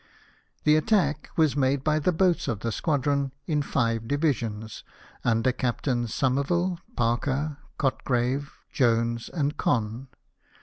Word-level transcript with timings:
The 0.63 0.75
attack 0.77 1.29
was 1.37 1.55
made 1.55 1.83
by 1.83 1.99
the 1.99 2.11
boats 2.11 2.47
of 2.47 2.61
the 2.61 2.71
squadron 2.71 3.33
in 3.45 3.61
five 3.61 4.07
divisions, 4.07 4.83
under 5.23 5.51
Captains 5.51 6.11
Somerville, 6.11 6.79
Parker, 6.95 7.59
Cotgrave, 7.77 8.51
Jones, 8.73 9.29
and 9.29 9.57
Conn. 9.57 10.07